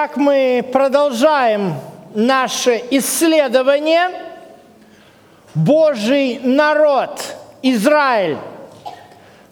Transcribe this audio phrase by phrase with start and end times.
[0.00, 1.74] Итак, мы продолжаем
[2.14, 4.08] наше исследование
[5.56, 7.20] Божий народ,
[7.62, 8.38] Израиль,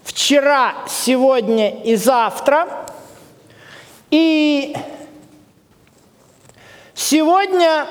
[0.05, 2.65] вчера, сегодня и завтра.
[4.09, 4.73] И
[6.95, 7.85] сегодня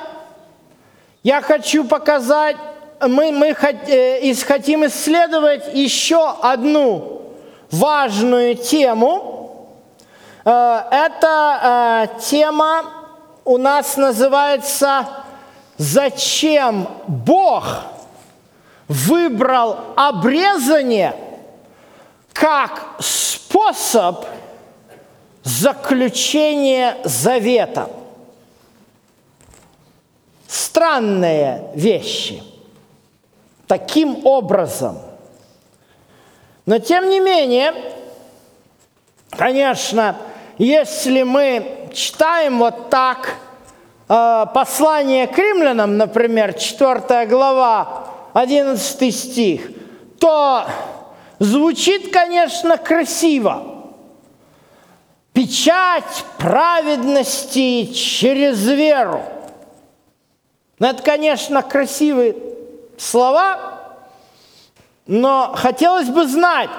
[1.25, 2.57] я хочу показать,
[3.03, 7.35] мы, мы э, хотим исследовать еще одну
[7.71, 9.35] важную тему–
[10.51, 12.85] эта э, тема
[13.45, 15.09] у нас называется
[15.77, 17.83] «Зачем Бог
[18.87, 21.17] выбрал обрезание
[22.33, 24.25] как способ
[25.43, 27.91] заключения завета?»
[30.47, 32.41] Странные вещи.
[33.67, 34.99] Таким образом.
[36.67, 37.75] Но тем не менее,
[39.31, 40.17] конечно,
[40.59, 43.35] если мы читаем вот так
[44.09, 49.71] э, послание к римлянам, например, 4 глава, 11 стих,
[50.19, 50.67] то
[51.39, 53.93] звучит, конечно, красиво.
[55.33, 59.23] Печать праведности через веру.
[60.79, 62.37] Но это, конечно, красивые
[62.97, 63.77] слова,
[65.07, 66.71] но хотелось бы знать,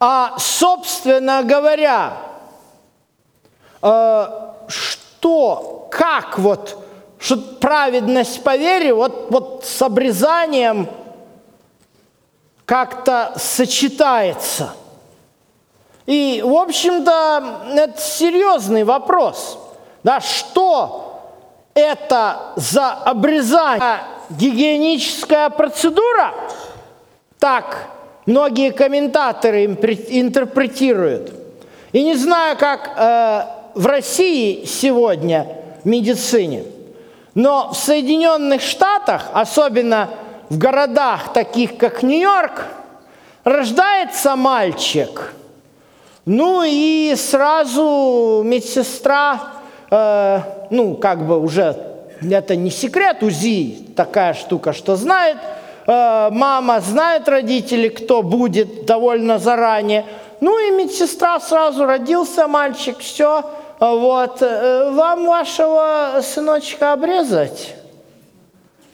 [0.00, 2.16] а, собственно говоря,
[3.80, 6.78] что, как вот,
[7.18, 10.88] что праведность по вере вот, вот с обрезанием
[12.64, 14.72] как-то сочетается.
[16.06, 19.58] И, в общем-то, это серьезный вопрос.
[20.02, 21.22] Да, что
[21.74, 24.00] это за обрезание?
[24.30, 26.34] Гигиеническая процедура?
[27.38, 27.88] Так
[28.26, 31.32] многие комментаторы интерпретируют.
[31.92, 35.46] И не знаю, как э, в России сегодня
[35.84, 36.64] медицине,
[37.34, 40.10] но в Соединенных Штатах, особенно
[40.48, 42.66] в городах таких, как Нью-Йорк,
[43.44, 45.32] рождается мальчик.
[46.24, 49.40] Ну и сразу медсестра,
[49.90, 50.40] э,
[50.70, 51.76] ну как бы уже,
[52.20, 55.38] это не секрет, УЗИ такая штука, что знает,
[55.86, 60.04] э, мама знает родители, кто будет довольно заранее.
[60.40, 63.42] Ну и медсестра сразу родился мальчик, все,
[63.80, 67.74] вот, э, вам вашего сыночка обрезать?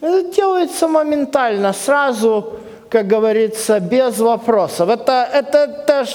[0.01, 2.53] Это делается моментально, сразу,
[2.89, 4.89] как говорится, без вопросов.
[4.89, 6.05] Это, это, это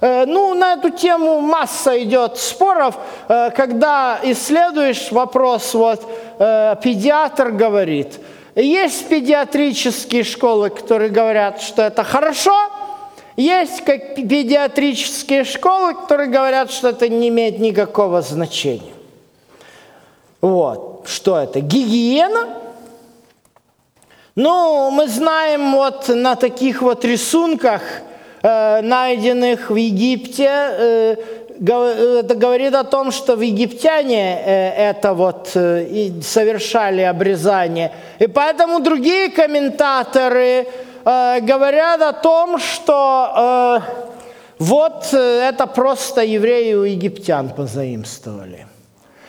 [0.00, 2.96] э, ну, на эту тему масса идет споров,
[3.28, 6.02] э, когда исследуешь вопрос, вот,
[6.36, 8.18] педиатр говорит,
[8.56, 12.54] есть педиатрические школы, которые говорят, что это хорошо–
[13.36, 18.92] есть как педиатрические школы, которые говорят, что это не имеет никакого значения.
[20.40, 21.04] Вот.
[21.06, 21.60] Что это?
[21.60, 22.48] Гигиена?
[24.36, 27.82] Ну, мы знаем вот на таких вот рисунках,
[28.42, 31.16] э, найденных в Египте, э,
[31.60, 37.92] это говорит о том, что в египтяне э, это вот совершали обрезание.
[38.18, 40.66] И поэтому другие комментаторы
[41.04, 43.80] э, говорят о том, что э,
[44.58, 48.66] вот э, это просто евреи у египтян позаимствовали.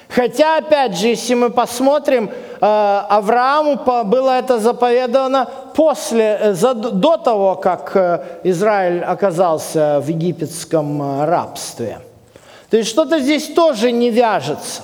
[0.08, 2.32] Хотя, опять же, если мы посмотрим, э,
[2.62, 3.76] Аврааму
[4.06, 7.96] было это заповедано после, до того, как
[8.44, 12.00] Израиль оказался в египетском рабстве.
[12.70, 14.82] То есть что-то здесь тоже не вяжется.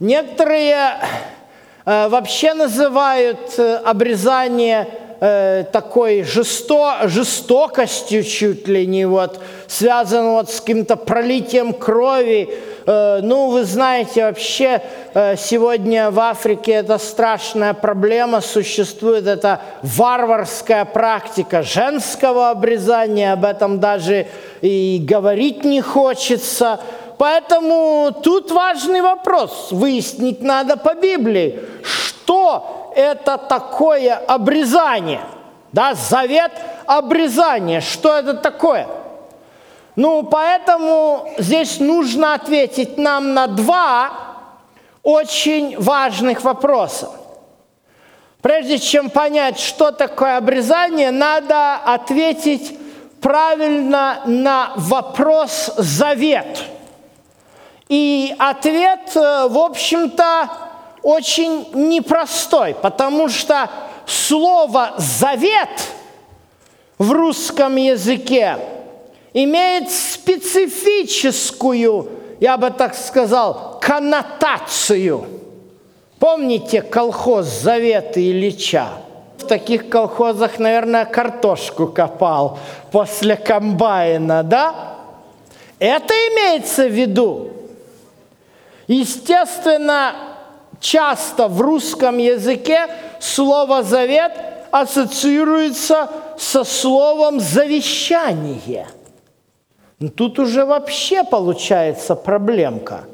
[0.00, 0.96] Некоторые
[1.84, 4.88] вообще называют обрезание
[5.20, 12.48] э, такой жесто, жестокостью чуть ли не, вот, связан вот с каким-то пролитием крови.
[12.86, 14.82] Э, ну, вы знаете, вообще
[15.14, 23.80] э, сегодня в Африке это страшная проблема, существует эта варварская практика женского обрезания, об этом
[23.80, 24.26] даже
[24.60, 26.80] и говорить не хочется.
[27.18, 35.20] Поэтому тут важный вопрос, выяснить надо по Библии, что это такое обрезание?
[35.72, 36.52] Да, завет
[36.86, 37.80] обрезания.
[37.80, 38.86] Что это такое?
[39.96, 44.12] Ну, поэтому здесь нужно ответить нам на два
[45.02, 47.10] очень важных вопроса.
[48.42, 52.78] Прежде чем понять, что такое обрезание, надо ответить
[53.20, 56.62] правильно на вопрос «завет».
[57.88, 60.50] И ответ, э, в общем-то,
[61.04, 63.70] очень непростой, потому что
[64.06, 65.68] слово «завет»
[66.98, 68.56] в русском языке
[69.34, 72.08] имеет специфическую,
[72.40, 75.26] я бы так сказал, коннотацию.
[76.18, 78.88] Помните колхоз Завета Ильича?
[79.36, 82.58] В таких колхозах, наверное, картошку копал
[82.90, 84.94] после комбайна, да?
[85.78, 87.50] Это имеется в виду.
[88.86, 90.33] Естественно,
[90.84, 92.86] часто в русском языке
[93.18, 94.32] слово «завет»
[94.70, 98.86] ассоциируется со словом «завещание».
[99.98, 103.04] Ну, тут уже вообще получается проблемка.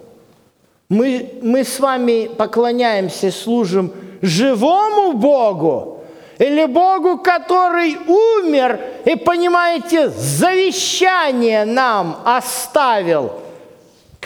[0.89, 6.01] Мы, мы с вами поклоняемся и служим живому Богу
[6.39, 13.31] или Богу, который умер и, понимаете, завещание нам оставил,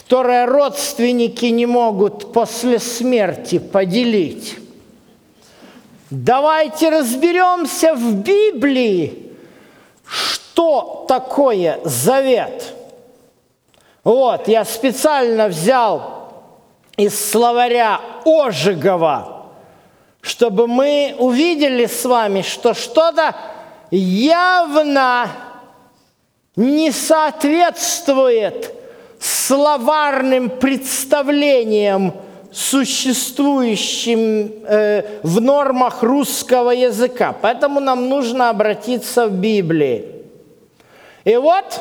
[0.05, 4.59] которое родственники не могут после смерти поделить.
[6.11, 9.33] Давайте разберемся в Библии,
[10.07, 12.75] что такое завет.
[14.05, 16.35] Вот, я специально взял
[16.99, 19.47] из словаря Ожегова,
[20.21, 23.35] чтобы мы увидели с вами, что что-то
[23.91, 25.31] явно
[26.57, 28.84] не соответствует
[29.25, 32.15] словарным представлениям
[32.53, 37.35] существующим э, в нормах русского языка.
[37.41, 40.05] Поэтому нам нужно обратиться в Библии.
[41.25, 41.81] И вот,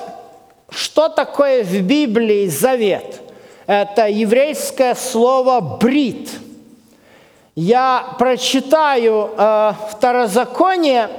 [0.69, 3.21] что такое в Библии завет?
[3.67, 6.29] Это еврейское слово «брит».
[7.55, 11.09] Я прочитаю э, Второзаконие,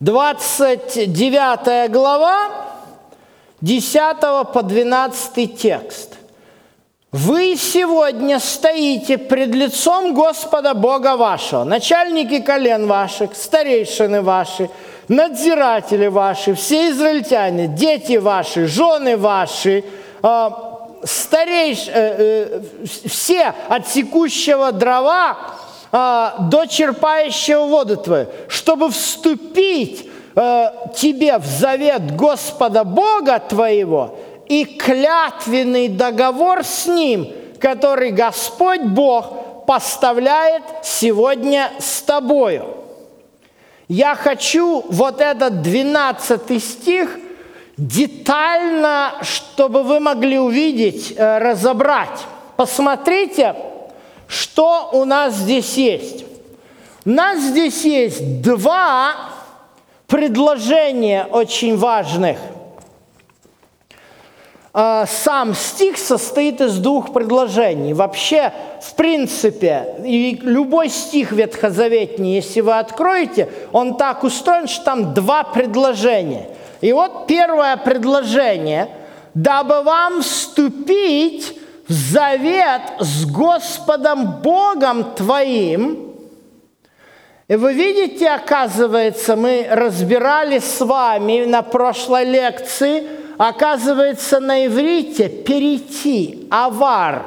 [0.00, 2.69] 29 глава,
[3.60, 4.20] 10
[4.52, 6.16] по 12 текст.
[7.12, 14.70] Вы сегодня стоите пред лицом Господа Бога вашего, начальники колен ваших, старейшины ваши,
[15.08, 19.84] надзиратели ваши, все израильтяне, дети ваши, жены ваши,
[20.22, 20.50] э,
[21.02, 25.36] старейш, э, э, все от секущего дрова
[25.90, 30.09] э, до черпающего воду твою, чтобы вступить
[30.40, 34.16] э, тебе в завет Господа Бога твоего–
[34.50, 42.64] и клятвенный договор с Ним, который Господь Бог поставляет сегодня с тобою.
[43.86, 47.16] Я хочу вот этот 12 стих
[47.76, 52.26] детально, чтобы вы могли увидеть, э, разобрать.
[52.56, 53.54] Посмотрите,
[54.26, 56.24] что у нас здесь есть.
[57.04, 59.14] У нас здесь есть два
[60.10, 62.38] предложения очень важных–
[64.72, 67.94] а, сам стих состоит из двух предложений.
[67.94, 75.12] Вообще, в принципе, и любой стих ветхозаветний, если вы откроете, он так устроен, что там
[75.12, 76.46] два предложения.
[76.80, 78.88] И вот первое предложение–
[79.34, 81.56] дабы вам вступить
[81.88, 86.09] в завет с Господом Богом твоим.
[87.56, 93.04] Вы видите, оказывается, мы разбирали с вами на прошлой лекции–
[93.48, 97.24] оказывается на иврите перейти, авар.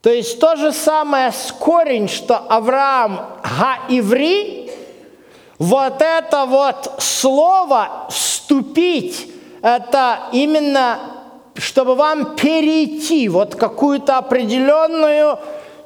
[0.00, 4.70] То есть то же самое с корень, что Авраам га-иври,
[5.58, 9.30] вот это вот слово «вступить»,
[9.60, 11.00] это именно,
[11.56, 15.38] чтобы вам перейти, вот какую-то определенную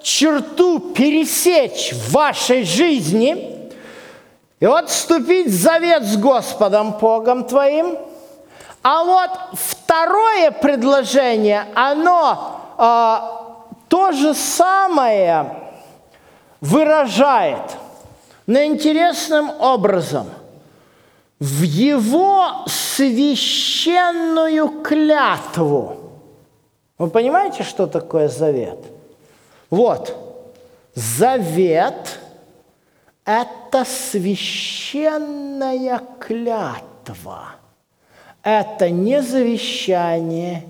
[0.02, 3.70] черту пересечь в вашей жизни,
[4.58, 7.98] и вот вступить в завет с Господом Богом твоим–
[8.82, 13.16] а вот второе предложение, оно э,
[13.88, 15.54] то же самое
[16.62, 17.76] выражает,
[18.46, 20.30] но интересным образом
[21.38, 25.98] в его священную клятву.
[26.96, 28.78] Вы понимаете, что такое завет?
[29.70, 30.14] Вот,
[30.94, 32.18] завет–
[33.24, 34.42] это священная
[36.18, 37.54] клятва–
[38.42, 40.64] это не завещание,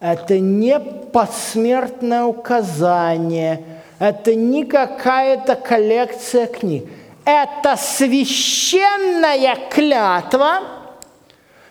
[0.00, 3.62] это не посмертное указание,
[3.98, 6.86] это не какая-то коллекция книг.
[7.24, 10.60] Это священная клятва.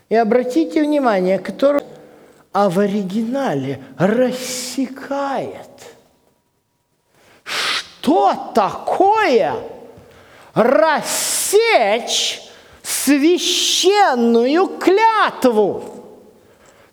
[0.09, 1.83] И обратите внимание, которая
[2.51, 5.57] а в оригинале рассекает.
[8.01, 9.55] Что такое
[10.53, 12.41] рассечь
[12.81, 15.83] священную клятву.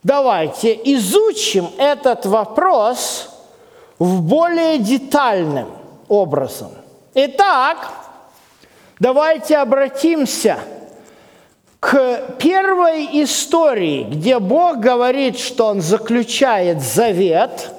[0.02, 3.30] Давайте изучим этот вопрос
[3.98, 5.68] в более детальным
[6.08, 6.72] образом.
[7.14, 7.88] Итак,
[8.98, 10.58] давайте обратимся
[11.80, 17.70] к первой истории, где Бог говорит, что Он заключает завет,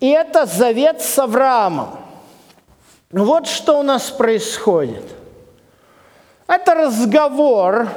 [0.00, 1.98] и это завет с Авраамом.
[3.10, 5.04] Вот что у нас происходит.
[6.46, 7.88] Это разговор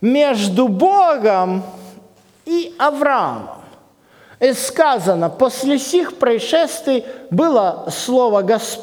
[0.00, 1.62] между Богом
[2.44, 3.48] и Авраамом.
[4.40, 8.42] И сказано, после сих происшествий было слово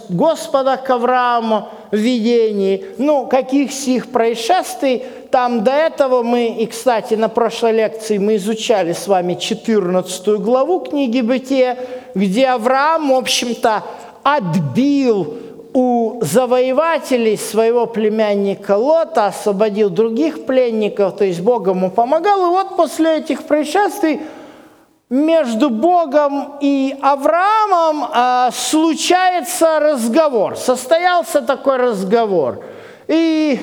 [0.09, 2.85] Господа к Аврааму в видении.
[2.97, 5.03] Ну, каких сих происшествий?
[5.29, 10.79] Там до этого мы, и, кстати, на прошлой лекции мы изучали с вами 14 главу
[10.79, 11.77] книги Бытия,
[12.15, 13.83] где Авраам, в общем-то,
[14.23, 15.37] отбил
[15.73, 22.47] у завоевателей своего племянника Лота, освободил других пленников, то есть Бог ему помогал.
[22.47, 24.19] И вот после этих происшествий
[25.11, 30.55] между Богом и Авраамом э, случается разговор.
[30.55, 32.63] Состоялся такой разговор.
[33.09, 33.59] И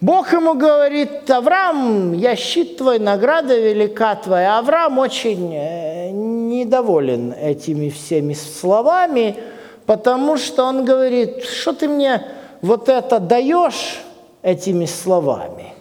[0.00, 4.58] Бог ему говорит, Авраам, я щит твой, награда велика твоя.
[4.58, 9.34] Авраам очень э, недоволен этими всеми словами,
[9.86, 12.24] потому что он говорит, что ты мне
[12.62, 13.98] вот это даешь
[14.42, 15.74] этими словами?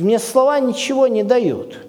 [0.00, 1.87] Мне слова ничего не дают.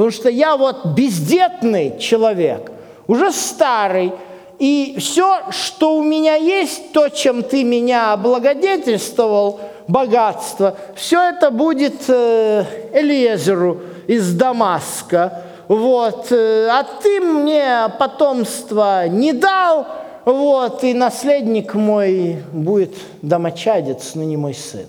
[0.00, 2.72] Потому что я вот бездетный человек,
[3.06, 4.14] уже старый,
[4.58, 12.08] и все, что у меня есть, то, чем ты меня облагодетельствовал, богатство, все это будет
[12.08, 12.64] э,
[12.94, 15.42] Элиезеру из Дамаска.
[15.68, 16.32] Вот.
[16.32, 19.86] Э, а ты мне потомство не дал,
[20.24, 24.86] вот, и наследник мой будет домочадец, но не мой сын.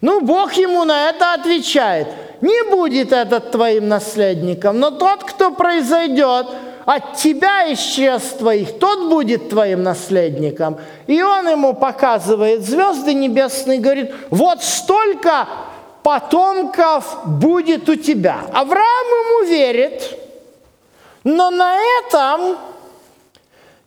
[0.00, 2.08] Ну, Бог ему на это отвечает–
[2.40, 6.46] не будет этот твоим наследником, но тот, кто произойдет
[6.86, 10.78] от тебя из чрест твоих, тот будет твоим наследником.
[11.06, 15.46] И он ему показывает звезды небесные, говорит, вот столько
[16.02, 18.40] потомков будет у тебя.
[18.54, 20.18] Авраам ему верит,
[21.22, 22.56] но на этом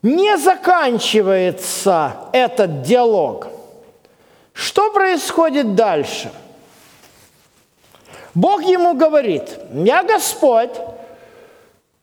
[0.03, 3.48] не заканчивается этот диалог.
[4.53, 6.31] Что происходит дальше–
[8.36, 9.43] Бог ему говорит,
[9.74, 10.72] я Господь,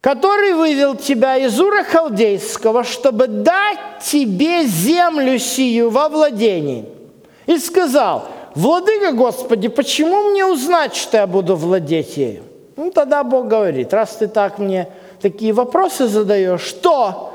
[0.01, 6.87] который вывел тебя из Ура Халдейского, чтобы дать тебе землю сию во владении.
[7.47, 12.45] И сказал, Владыка Господи, почему мне узнать, что я буду владеть ею?
[12.77, 14.89] Ну, тогда Бог говорит, раз ты так мне
[15.21, 17.35] такие вопросы задаешь, что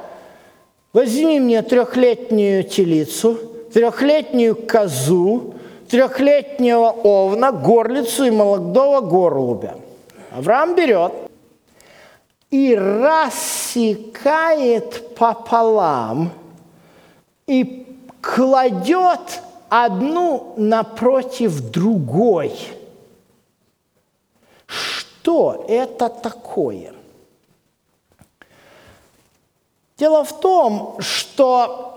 [0.93, 3.38] возьми мне трехлетнюю телицу,
[3.75, 5.53] трехлетнюю козу,
[5.89, 9.75] трехлетнего овна, горлицу и молодого горлубя.
[10.32, 11.12] Авраам берет
[12.51, 13.94] и рассекает
[15.15, 16.32] пополам
[17.48, 17.86] и
[18.22, 22.53] кладет одну напротив другой.
[24.67, 26.94] Что это такое?
[29.98, 31.95] Дело в том, что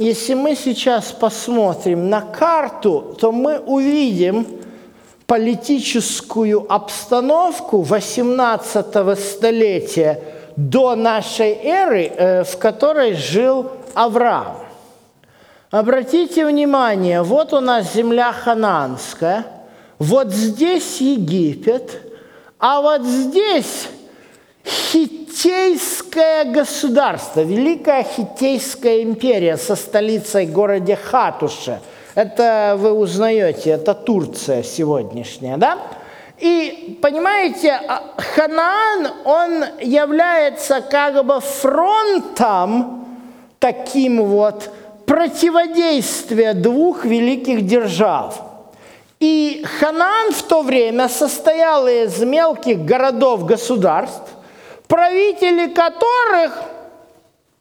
[0.00, 4.46] если мы сейчас посмотрим на карту, то мы увидим
[5.26, 10.22] политическую обстановку 18 столетия
[10.56, 14.56] до нашей эры, э, в которой жил Авраам.
[15.70, 19.44] Обратите внимание, вот у нас земля хананская,
[19.98, 22.00] вот здесь Египет,
[22.58, 23.88] а вот здесь
[25.30, 31.80] Хитейское государство, Великая Хитейская империя со столицей в городе Хатуше.
[32.16, 35.78] Это вы узнаете, это Турция сегодняшняя, да?
[36.38, 38.02] И понимаете, а,
[38.34, 43.06] Ханаан, он является как бы фронтом
[43.60, 44.70] таким вот
[45.06, 48.40] противодействия двух великих держав.
[49.20, 54.32] И Ханаан в то время состоял из мелких городов-государств,
[54.90, 56.64] правители которых,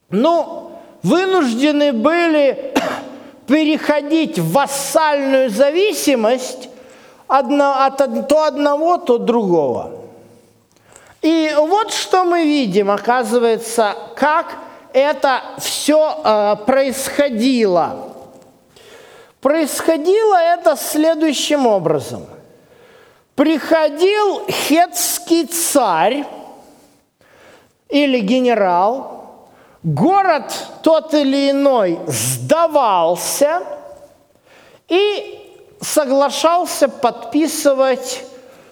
[0.09, 0.71] ну,
[1.03, 2.74] вынуждены были
[3.48, 6.69] переходить в вассальную зависимость
[7.27, 7.48] от
[8.27, 9.91] то одного, то другого.
[11.21, 14.55] И вот что мы видим, оказывается, как
[14.91, 18.15] это все э, происходило.
[19.39, 22.25] Происходило это следующим образом.
[23.36, 26.25] Приходил хетский царь,
[27.89, 29.48] или генерал,
[29.84, 30.53] город
[30.84, 33.62] тот или иной сдавался
[34.88, 35.39] и
[35.81, 38.24] соглашался подписывать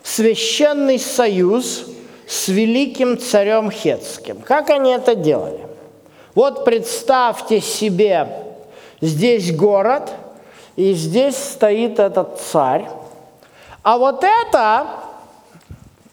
[0.03, 1.85] священный союз
[2.27, 4.41] с великим царем Хетским.
[4.41, 5.65] Как они это делали?
[6.35, 8.27] Вот представьте себе,
[9.01, 10.11] здесь город,
[10.75, 12.87] и здесь стоит этот царь,
[13.81, 14.87] А вот это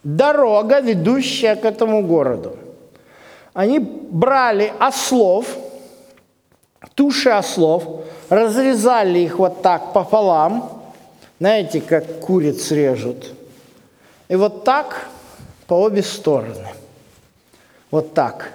[0.03, 2.57] дорога, ведущая к этому городу.
[3.55, 5.47] Они брали ослов,
[6.95, 10.83] туши ослов, разрезали их вот так пополам,
[11.39, 13.33] знаете, как куриц режут,
[14.29, 15.07] и вот так
[15.67, 16.69] по обе стороны.
[17.91, 18.51] Вот так.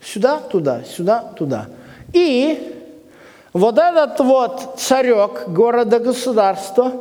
[0.00, 1.66] Сюда, туда, сюда, туда.
[2.12, 2.80] И
[3.52, 6.92] вот этот вот царек города-государства,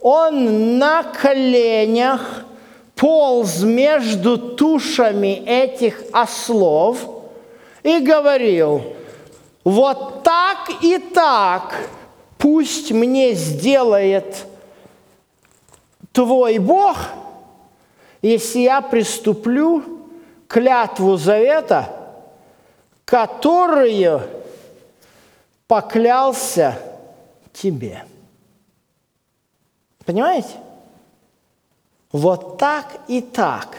[0.00, 2.44] он на коленях
[3.00, 6.98] полз между тушами этих ослов
[7.82, 8.82] и говорил,
[9.64, 11.88] вот так и так
[12.36, 14.44] пусть мне сделает
[16.12, 16.98] твой Бог,
[18.20, 19.82] если я приступлю
[20.46, 21.88] клятву завета,
[23.06, 24.20] которую
[25.66, 26.78] поклялся
[27.54, 28.04] тебе.
[30.04, 30.50] Понимаете?
[32.12, 33.76] Вот так и так.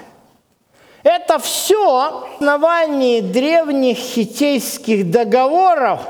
[1.04, 6.02] Это все основание древних хитейских договоров,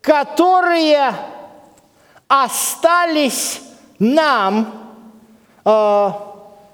[0.00, 1.14] которые
[2.28, 3.60] остались
[3.98, 4.96] нам
[5.64, 6.10] э,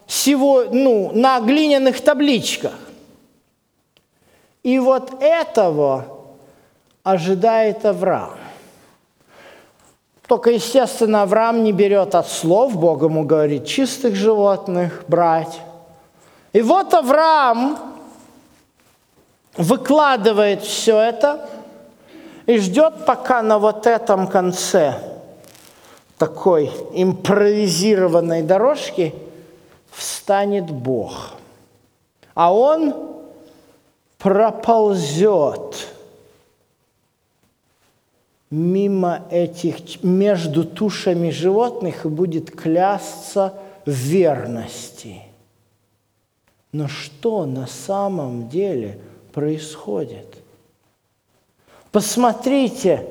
[0.06, 2.74] всего, ну, на глиняных табличках.
[4.62, 6.06] И вот этого
[7.02, 8.39] ожидает Авраам.
[10.30, 15.60] Только, естественно, Авраам не берет от слов, Бог ему говорит, чистых животных брать.
[16.52, 17.76] И вот Авраам
[19.56, 21.48] выкладывает все это
[22.46, 25.02] и ждет, пока на вот этом конце
[26.16, 29.12] такой импровизированной дорожки
[29.90, 31.32] встанет Бог.
[32.34, 32.94] А он
[34.16, 35.88] проползет
[38.50, 43.54] мимо этих, между тушами животных и будет клясться
[43.86, 45.22] в верности.
[46.72, 49.00] Но что на самом деле
[49.32, 50.36] происходит?
[51.92, 53.06] Посмотрите,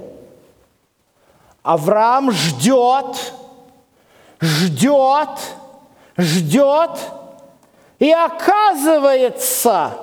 [1.63, 3.33] Авраам ждет,
[4.39, 5.29] ждет,
[6.17, 6.99] ждет,
[7.99, 9.93] и оказывается,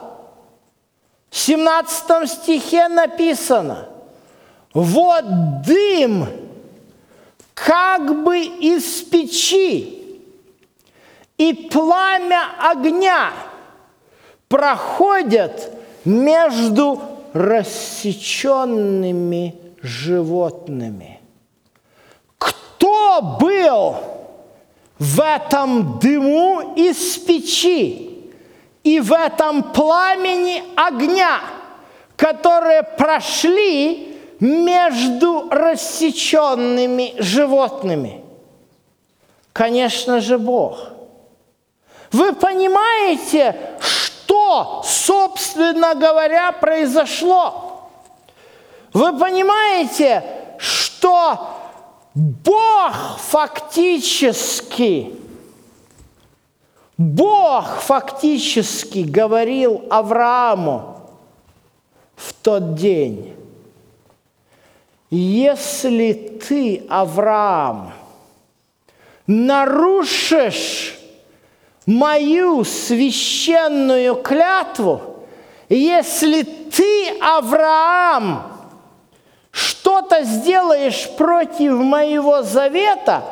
[1.30, 3.88] в 17 стихе написано–
[4.82, 6.26] вот дым,
[7.54, 10.20] как бы из печи,
[11.38, 13.32] и пламя огня
[14.48, 15.70] проходят
[16.04, 17.00] между
[17.32, 21.20] рассеченными животными.
[22.36, 23.96] Кто был
[24.98, 28.30] в этом дыму из печи
[28.84, 31.40] и в этом пламени огня,
[32.16, 38.24] которые прошли между рассеченными животными?
[39.52, 40.90] Конечно же, Бог.
[42.12, 47.90] Вы понимаете, что, собственно говоря, произошло?
[48.92, 50.24] Вы понимаете,
[50.58, 51.56] что
[52.14, 55.14] Бог фактически,
[56.96, 60.96] Бог фактически говорил Аврааму
[62.14, 63.36] в тот день,
[65.16, 67.92] если ты, Авраам,
[69.26, 70.98] нарушишь
[71.86, 75.00] мою священную клятву,
[75.68, 78.42] если ты, Авраам,
[79.50, 83.24] что-то сделаешь против моего завета,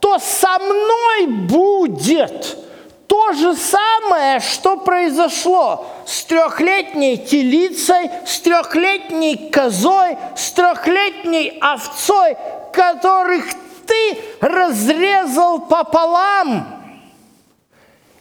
[0.00, 2.58] то со мной будет
[3.18, 12.36] то же самое, что произошло с трехлетней телицей, с трехлетней козой, с трехлетней овцой,
[12.72, 13.44] которых
[13.86, 16.66] ты разрезал пополам.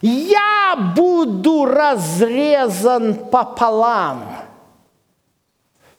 [0.01, 4.23] Я буду разрезан пополам.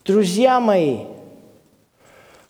[0.04, 1.04] Друзья мои,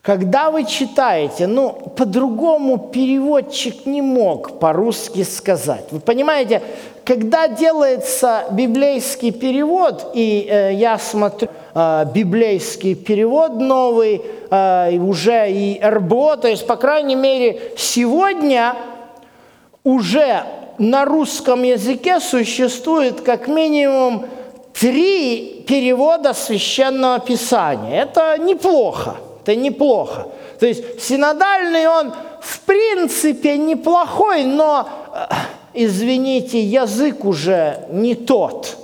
[0.09, 5.85] когда вы читаете, ну, по-другому переводчик не мог по-русски сказать.
[5.91, 6.63] Вы понимаете,
[7.05, 15.79] когда делается библейский перевод, и э, я смотрю э, библейский перевод новый, э, уже и
[15.85, 18.77] РБО, то есть, по крайней мере, сегодня
[19.85, 20.43] уже
[20.79, 24.25] на русском языке существует как минимум
[24.73, 28.05] три перевода священного писания.
[28.05, 29.17] Это неплохо
[29.49, 30.29] это неплохо.
[30.61, 35.35] То есть синодальный он в принципе неплохой, но, э,
[35.73, 38.77] извините, язык уже не тот.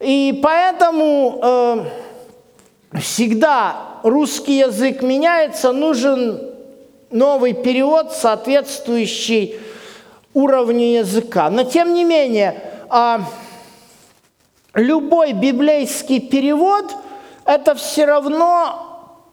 [0.00, 6.40] И поэтому э, всегда русский язык меняется, нужен
[7.12, 9.60] новый перевод, соответствующий
[10.34, 11.50] уровню языка.
[11.50, 13.20] Но тем не менее, а,
[14.74, 16.92] любой библейский перевод–
[17.44, 18.87] это все равно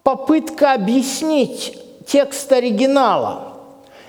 [0.05, 3.53] попытка объяснить текст оригинала.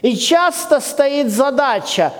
[0.03, 2.13] И часто стоит задача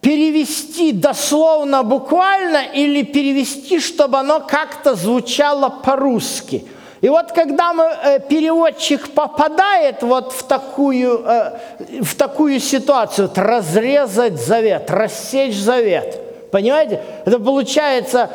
[0.00, 6.66] перевести дословно, буквально или перевести, чтобы оно как-то звучало по-русски.
[7.00, 11.58] И вот когда мы, э, переводчик попадает вот в такую, э,
[12.00, 18.30] в такую ситуацию, вот разрезать завет, рассечь завет, понимаете, это получается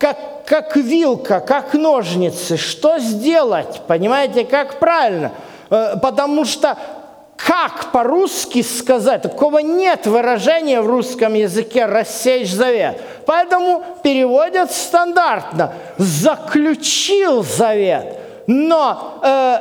[0.00, 2.56] как, как вилка, как ножницы.
[2.56, 3.82] Что сделать?
[3.86, 5.32] Понимаете, как правильно?
[5.68, 6.76] Э, потому что
[7.36, 9.22] как по-русски сказать?
[9.22, 13.00] Такого нет выражения в русском языке «рассечь завет».
[13.26, 18.16] Поэтому переводят стандартно «заключил завет».
[18.46, 19.58] Но э,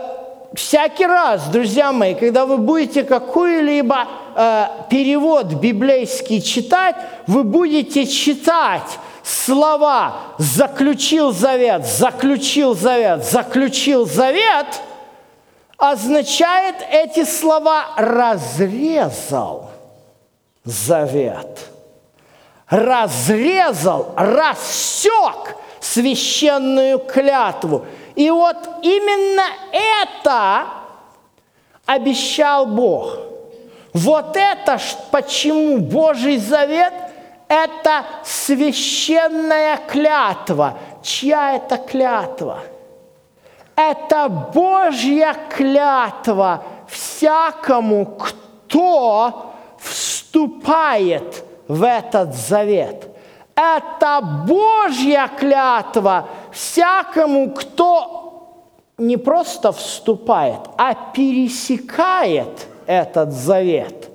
[0.54, 6.96] всякий раз, друзья мои, когда вы будете какой-либо э, перевод библейский читать,
[7.28, 9.00] вы будете читать
[9.30, 14.82] слова «заключил завет», «заключил завет», «заключил завет»,
[15.78, 19.70] означает эти слова «разрезал
[20.64, 21.70] завет».
[22.68, 27.86] Разрезал, рассек священную клятву.
[28.16, 30.66] И вот именно это
[31.88, 33.18] обещал Бог.
[33.94, 36.94] Вот это почему Божий завет–
[37.50, 40.78] это священная клятва.
[41.02, 42.60] Чья это клятва?
[43.76, 53.08] Это Божья клятва всякому, кто вступает в этот завет.
[53.56, 58.54] Это Божья клятва всякому, кто
[58.98, 64.10] не просто вступает, а пересекает этот завет.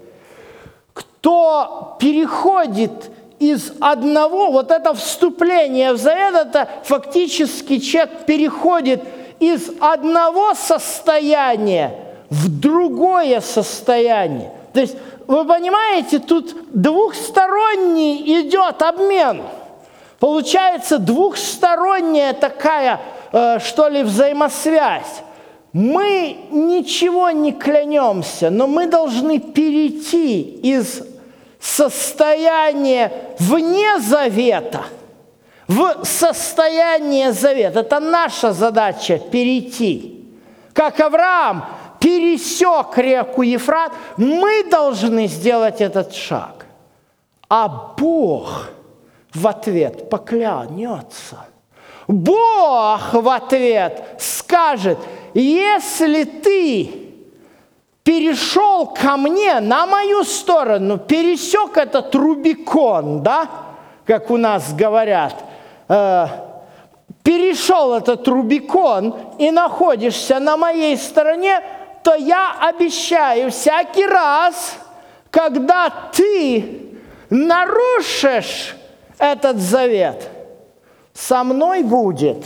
[0.92, 3.10] Кто переходит
[3.52, 9.02] из одного, вот это вступление в завет, это фактически человек переходит
[9.40, 11.94] из одного состояния
[12.30, 14.50] в другое состояние.
[14.72, 19.42] То есть, вы понимаете, тут двухсторонний идет обмен.
[20.18, 23.00] Получается двухсторонняя такая,
[23.32, 25.22] э, что ли, взаимосвязь.
[25.72, 31.02] Мы ничего не клянемся, но мы должны перейти из
[31.64, 34.84] состояния вне завета–
[35.68, 37.80] в состояние завета.
[37.80, 40.24] Это наша задача перейти.
[40.72, 41.64] Как Авраам
[42.00, 46.66] пересек реку Ефрат, мы должны сделать этот шаг.
[47.48, 48.68] А Бог
[49.32, 51.46] в ответ поклянется.
[52.06, 54.98] Бог в ответ скажет,
[55.32, 57.03] если ты
[58.04, 63.48] перешел ко мне на мою сторону, пересек этот Рубикон, да,
[64.06, 65.34] как у нас говорят–
[65.88, 66.26] э,
[67.22, 71.60] перешел этот Рубикон и находишься на моей стороне,
[72.02, 74.76] то я обещаю всякий раз,
[75.30, 76.92] когда ты
[77.30, 78.76] нарушишь
[79.18, 80.28] этот завет,
[81.12, 82.44] со мной будет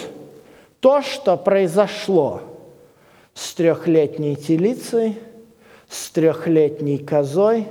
[0.81, 2.43] то, что произошло
[3.35, 5.19] с трехлетней телицей,
[5.89, 7.67] с трехлетней козой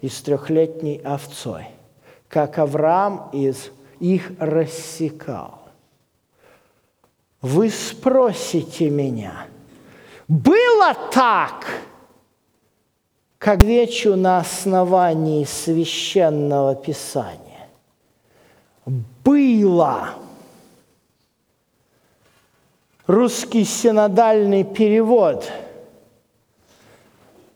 [0.00, 1.66] и с трехлетней овцой,
[2.28, 5.60] как Авраам из их рассекал.
[7.40, 9.46] Вы спросите меня,
[10.28, 11.66] было так,
[13.38, 17.68] как вечу на основании священного писания?
[19.24, 20.10] Было.
[23.06, 25.50] Русский синодальный перевод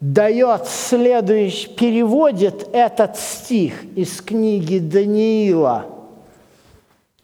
[0.01, 5.87] дает следующий, переводит этот стих из книги Даниила–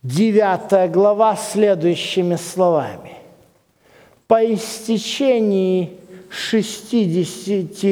[0.02, 3.18] 9 глава следующими словами.
[4.26, 5.98] По истечении
[6.30, 7.84] 60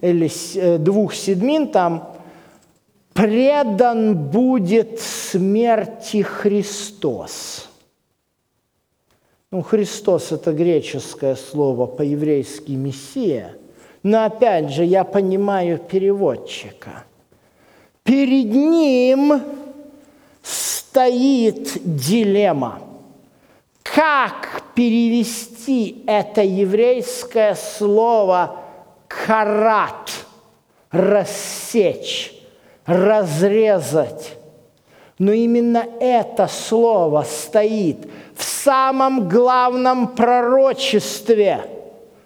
[0.00, 2.16] или э, двух седмин там
[3.12, 7.68] предан будет смерти Христос.
[9.52, 13.54] Ну, Христос– это греческое слово, по-еврейски «мессия».
[14.02, 17.04] Но опять же, я понимаю переводчика.
[18.02, 19.40] Перед ним
[20.42, 22.80] стоит дилемма.
[23.82, 28.56] Как перевести это еврейское слово
[29.06, 30.10] «карат»–
[30.90, 32.32] рассечь,
[32.86, 34.36] разрезать?
[35.18, 41.64] Но именно это слово стоит в самом главном пророчестве,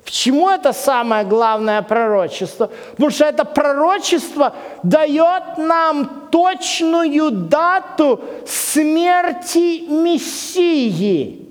[0.07, 2.71] Почему это самое главное пророчество?
[2.93, 11.49] Потому что это пророчество дает нам точную дату смерти Мессии.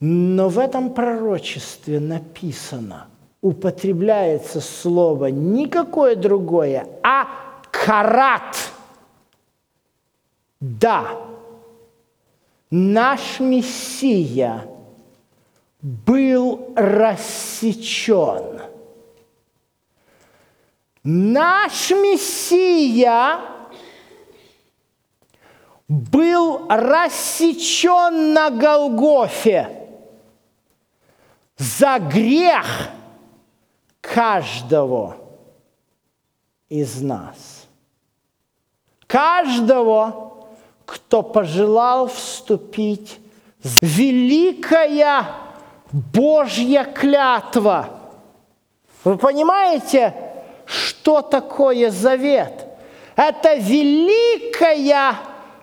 [0.00, 3.06] Но в этом пророчестве написано,
[3.40, 7.28] употребляется слово никакое другое, а
[7.70, 8.56] карат.
[10.58, 11.06] Да,
[12.68, 14.64] наш Мессия–
[15.82, 18.62] был рассечен.
[21.02, 23.40] Наш Мессия
[25.88, 29.88] был рассечен на Голгофе
[31.56, 32.90] за грех
[34.00, 35.16] каждого
[36.68, 37.66] из нас.
[39.08, 40.46] Каждого,
[40.86, 43.18] кто пожелал вступить
[43.62, 45.51] в великое
[45.92, 47.90] Божья клятва.
[49.04, 50.14] Вы понимаете,
[50.64, 52.66] что такое завет?
[53.14, 55.16] Это великая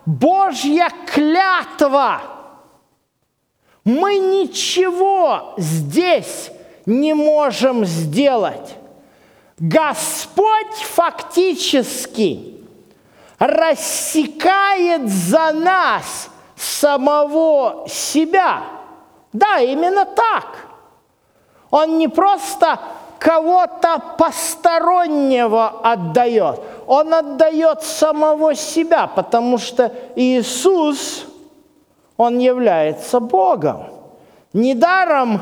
[0.05, 2.21] Божья клятва.
[3.83, 6.51] Мы ничего здесь
[6.85, 8.75] не можем сделать.
[9.57, 12.63] Господь фактически
[13.39, 18.63] рассекает за нас самого себя–
[19.33, 20.67] да, именно так.
[21.71, 22.79] Он не просто
[23.19, 31.25] кого-то постороннего отдает, он отдает самого себя, потому что Иисус,
[32.17, 33.85] он является Богом.
[34.53, 35.41] Недаром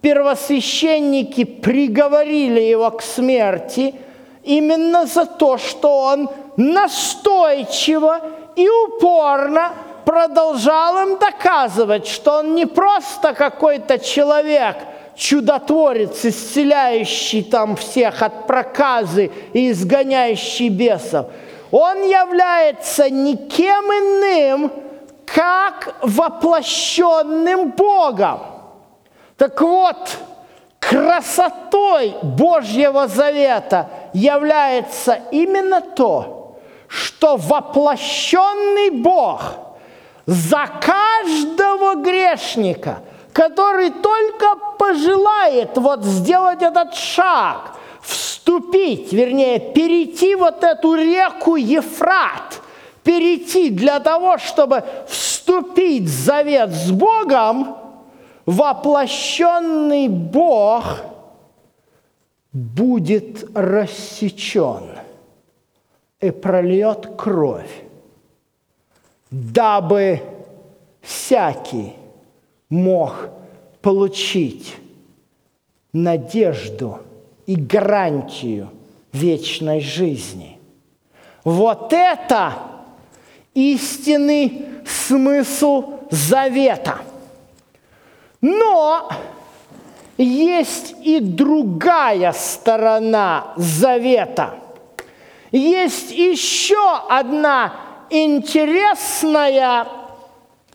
[0.00, 3.94] первосвященники приговорили его к смерти
[4.42, 8.20] именно за то, что он настойчиво
[8.56, 9.72] и упорно
[10.10, 14.76] продолжал им доказывать, что он не просто какой-то человек,
[15.14, 21.26] чудотворец, исцеляющий там всех от проказы и изгоняющий бесов.
[21.70, 24.72] Он является никем иным,
[25.26, 28.40] как воплощенным Богом.
[29.36, 30.10] Так вот,
[30.80, 39.40] красотой Божьего Завета является именно то, что воплощенный Бог–
[40.30, 43.00] за каждого грешника,
[43.32, 52.60] который только пожелает вот сделать этот шаг, вступить, вернее, перейти вот эту реку Ефрат,
[53.02, 57.76] перейти для того, чтобы вступить в завет с Богом,
[58.46, 61.00] воплощенный Бог
[62.52, 64.90] будет рассечен
[66.20, 67.89] и прольет кровь
[69.30, 70.22] дабы
[71.00, 71.94] всякий
[72.68, 73.30] мог
[73.80, 74.76] получить
[75.92, 77.00] надежду
[77.46, 78.70] и гарантию
[79.12, 80.58] вечной жизни.
[81.44, 82.54] Вот это
[83.54, 86.98] истинный смысл завета.
[88.40, 89.10] Но
[90.16, 94.54] есть и другая сторона завета.
[95.50, 99.86] Есть еще одна интересная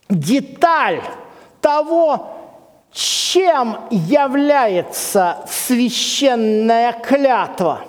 [0.09, 1.01] деталь
[1.61, 2.35] того,
[2.91, 7.81] чем является священная клятва.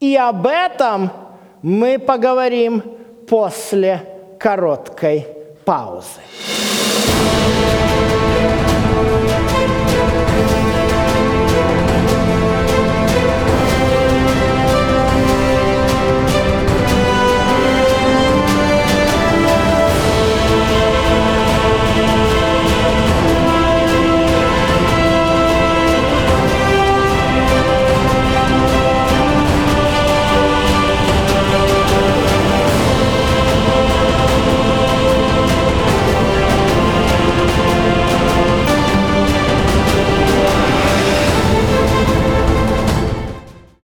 [0.00, 1.10] И об этом
[1.62, 2.82] мы поговорим
[3.28, 4.04] после
[4.40, 5.28] короткой
[5.64, 6.20] паузы.